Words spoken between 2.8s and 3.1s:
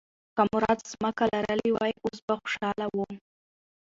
و.